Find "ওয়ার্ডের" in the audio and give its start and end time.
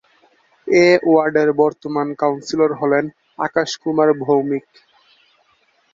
1.03-1.49